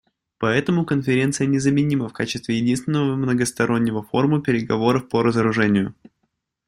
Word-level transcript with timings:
Поэтому 0.39 0.83
Конференция 0.83 1.45
незаменима 1.45 2.09
в 2.09 2.13
качестве 2.13 2.57
единственного 2.57 3.15
многостороннего 3.15 4.01
форума 4.01 4.41
переговоров 4.41 5.07
по 5.09 5.21
разоружению. 5.21 5.93